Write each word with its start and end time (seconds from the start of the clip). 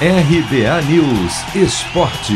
RBA 0.00 0.80
News 0.82 1.56
Esporte. 1.56 2.32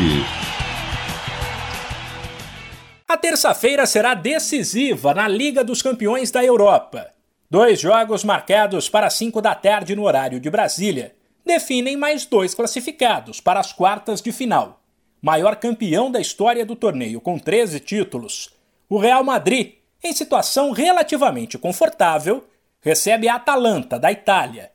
A 3.07 3.17
terça-feira 3.17 3.87
será 3.87 4.15
decisiva 4.15 5.15
na 5.15 5.29
Liga 5.29 5.63
dos 5.63 5.81
Campeões 5.81 6.33
da 6.33 6.45
Europa. 6.45 7.13
Dois 7.49 7.81
jogos 7.81 8.25
marcados 8.25 8.89
para 8.89 9.09
5 9.09 9.41
da 9.41 9.55
tarde 9.55 9.95
no 9.95 10.03
horário 10.03 10.41
de 10.41 10.51
Brasília 10.51 11.15
definem 11.47 11.97
mais 11.97 12.27
dois 12.27 12.53
classificados 12.53 13.41
para 13.41 13.61
as 13.61 13.73
quartas 13.73 14.21
de 14.21 14.33
final. 14.33 14.83
Maior 15.23 15.55
campeão 15.55 16.11
da 16.11 16.21
história 16.21 16.67
do 16.67 16.75
torneio 16.75 17.21
com 17.21 17.39
13 17.39 17.79
títulos, 17.79 18.51
o 18.89 18.99
Real 18.99 19.23
Madrid, 19.23 19.75
em 20.03 20.13
situação 20.13 20.73
relativamente 20.73 21.57
confortável, 21.57 22.45
recebe 22.81 23.29
a 23.29 23.37
Atalanta 23.37 24.01
da 24.01 24.11
Itália. 24.11 24.72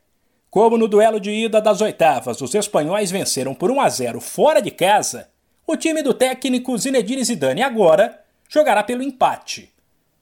Como 0.58 0.76
no 0.76 0.88
duelo 0.88 1.20
de 1.20 1.30
ida 1.30 1.62
das 1.62 1.82
oitavas 1.82 2.42
os 2.42 2.56
espanhóis 2.56 3.12
venceram 3.12 3.54
por 3.54 3.70
1 3.70 3.80
a 3.80 3.90
0 3.90 4.20
fora 4.20 4.60
de 4.60 4.72
casa, 4.72 5.30
o 5.68 5.78
time 5.78 6.02
do 6.02 6.16
técnico 6.16 6.76
Zinedine 6.76 7.24
Zidane 7.24 7.62
agora 7.62 8.20
jogará 8.50 8.82
pelo 8.82 9.04
empate. 9.04 9.72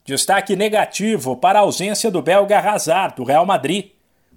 Destaque 0.03 0.53
negativo 0.53 1.37
para 1.37 1.59
a 1.59 1.61
ausência 1.61 2.11
do 2.11 2.21
belga 2.21 2.59
Hazard 2.59 3.15
do 3.15 3.23
Real 3.23 3.45
Madrid, 3.45 3.91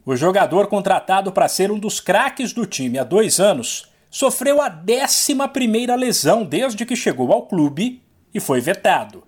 o 0.07 0.15
jogador 0.15 0.69
contratado 0.69 1.33
para 1.33 1.49
ser 1.49 1.73
um 1.73 1.81
dos 1.81 1.99
craques 1.99 2.53
do 2.53 2.65
time 2.65 2.97
há 2.97 3.03
dois 3.03 3.41
anos 3.41 3.91
sofreu 4.09 4.63
a 4.63 4.69
11 4.69 5.97
lesão 5.99 6.45
desde 6.45 6.87
que 6.87 6.95
chegou 6.95 7.33
ao 7.33 7.43
clube 7.43 8.01
e 8.33 8.39
foi 8.39 8.61
vetado. 8.61 9.25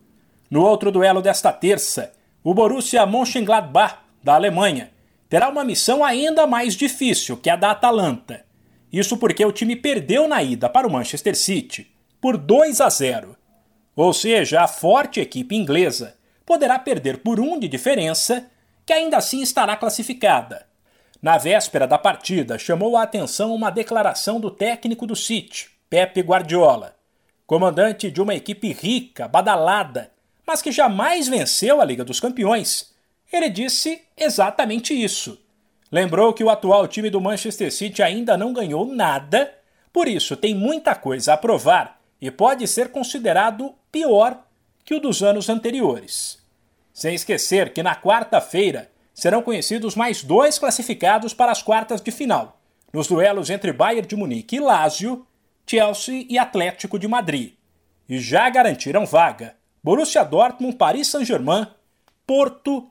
No 0.49 0.63
outro 0.63 0.93
duelo 0.93 1.21
desta 1.21 1.53
terça, 1.53 2.13
o 2.45 2.55
Borussia 2.55 3.05
Mönchengladbach, 3.07 3.97
da 4.23 4.35
Alemanha, 4.35 4.93
terá 5.31 5.49
uma 5.49 5.65
missão 5.65 6.05
ainda 6.05 6.45
mais 6.45 6.75
difícil 6.75 7.37
que 7.37 7.49
a 7.49 7.55
da 7.55 7.71
Atalanta. 7.71 8.45
Isso 8.93 9.17
porque 9.17 9.45
o 9.45 9.53
time 9.53 9.77
perdeu 9.77 10.27
na 10.27 10.43
ida 10.43 10.69
para 10.69 10.87
o 10.87 10.91
Manchester 10.91 11.37
City 11.37 11.89
por 12.21 12.37
2 12.37 12.81
a 12.81 12.91
0. 12.91 13.37
Ou 13.95 14.13
seja, 14.13 14.61
a 14.61 14.67
forte 14.67 15.21
equipe 15.21 15.55
inglesa 15.55 16.17
poderá 16.45 16.81
perder 16.81 17.19
por 17.19 17.39
um 17.39 17.61
de 17.61 17.69
diferença, 17.69 18.51
que 18.85 18.93
ainda 18.93 19.19
assim 19.19 19.41
estará 19.41 19.77
classificada. 19.77 20.67
Na 21.23 21.39
véspera 21.39 21.87
da 21.87 21.97
partida, 21.97 22.59
chamou 22.59 22.97
a 22.97 23.03
atenção 23.03 23.55
uma 23.55 23.71
declaração 23.71 24.41
do 24.41 24.51
técnico 24.51 25.07
do 25.07 25.15
City, 25.15 25.71
Pepe 25.89 26.23
Guardiola, 26.23 26.97
comandante 27.47 28.11
de 28.11 28.21
uma 28.21 28.35
equipe 28.35 28.73
rica, 28.73 29.29
badalada, 29.29 30.11
mas 30.45 30.61
que 30.61 30.73
jamais 30.73 31.29
venceu 31.29 31.81
a 31.81 31.85
Liga 31.85 32.05
dos 32.05 32.19
Campeões. 32.19 32.90
Ele 33.33 33.49
disse 33.49 34.03
exatamente 34.17 34.93
isso. 34.93 35.39
Lembrou 35.91 36.33
que 36.33 36.45
o 36.45 36.51
atual 36.51 36.87
time 36.87 37.11
do 37.11 37.21
Manchester 37.21 37.73
City 37.73 38.03
ainda 38.03 38.37
não 38.37 38.53
ganhou 38.53 38.87
nada, 38.87 39.53
por 39.93 40.07
isso 40.07 40.37
tem 40.37 40.55
muita 40.55 40.95
coisa 40.95 41.35
a 41.35 41.37
provar 41.37 42.01
e 42.21 42.31
pode 42.31 42.67
ser 42.69 42.91
considerado 42.91 43.75
pior 43.91 44.45
que 44.85 44.95
o 44.95 45.01
dos 45.01 45.23
anos 45.23 45.49
anteriores. 45.49 46.39
Sem 46.93 47.15
esquecer 47.15 47.73
que 47.73 47.83
na 47.83 47.97
quarta-feira 47.97 48.91
serão 49.15 49.43
conhecidos 49.43 49.95
mais 49.95 50.23
dois 50.23 50.59
classificados 50.59 51.35
para 51.35 51.53
as 51.53 51.63
quartas 51.63 52.01
de 52.01 52.11
final, 52.11 52.61
nos 52.93 53.07
duelos 53.07 53.51
entre 53.51 53.73
Bayern 53.73 54.07
de 54.07 54.17
Munique 54.17 54.57
e 54.57 54.61
Lazio, 54.61 55.27
Chelsea 55.67 56.27
e 56.29 56.39
Atlético 56.39 56.99
de 56.99 57.07
Madrid. 57.07 57.55
E 58.09 58.19
já 58.19 58.49
garantiram 58.51 59.07
vaga 59.07 59.57
Borussia 59.83 60.25
Dortmund, 60.25 60.77
Paris 60.77 61.09
Saint-Germain, 61.09 61.67
Porto 62.27 62.91